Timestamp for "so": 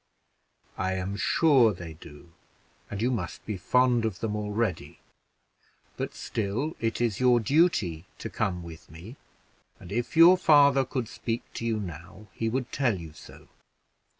13.13-13.47